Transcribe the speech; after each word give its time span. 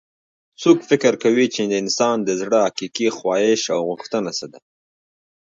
څوک 0.61 0.77
فکر 0.89 1.13
کوي 1.23 1.45
چې 1.55 1.61
د 1.65 1.73
انسان 1.83 2.17
د 2.23 2.29
زړه 2.41 2.57
حقیقي 2.65 3.07
خواهش 3.17 3.61
او 3.73 3.79
غوښتنه 3.89 4.29
څه 4.37 4.45
ده 4.51 4.59